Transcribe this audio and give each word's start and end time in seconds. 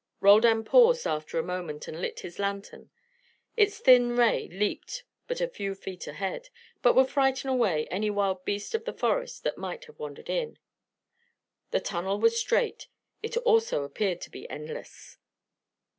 Roldan 0.19 0.63
paused 0.63 1.05
after 1.05 1.37
a 1.37 1.43
moment 1.43 1.87
and 1.87 2.01
lit 2.01 2.21
his 2.21 2.39
lantern. 2.39 2.89
Its 3.55 3.77
thin 3.77 4.15
ray 4.17 4.47
leaped 4.51 5.03
but 5.27 5.39
a 5.39 5.47
few 5.47 5.75
feet 5.75 6.07
ahead, 6.07 6.49
but 6.81 6.95
would 6.95 7.07
frighten 7.07 7.51
away 7.51 7.85
any 7.91 8.09
wild 8.09 8.43
beast 8.43 8.73
of 8.73 8.85
the 8.85 8.93
forest 8.93 9.43
that 9.43 9.59
might 9.59 9.85
have 9.85 9.99
wandered 9.99 10.27
in. 10.27 10.57
The 11.69 11.81
tunnel 11.81 12.19
was 12.19 12.35
straight. 12.39 12.87
It 13.21 13.37
also 13.37 13.83
appeared 13.83 14.21
to 14.21 14.31
be 14.31 14.49
endless. 14.49 15.17